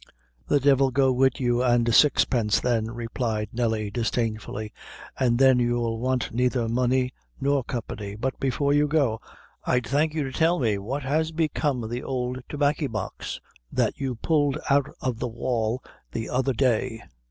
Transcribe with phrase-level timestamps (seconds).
[0.47, 4.73] "The divil go wid you an' sixpence then," replied Nelly, disdainfully
[5.19, 9.21] "an' then you'll want neither money nor company; but before you go,
[9.63, 13.39] I'd thank you to tell me what has become o' the ould Tobaccy Box,
[13.71, 17.03] that you pulled out o' the wall the other day.